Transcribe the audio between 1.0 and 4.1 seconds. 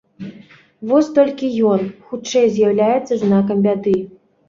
толькі ён, хутчэй, з'яўляецца знакам бяды.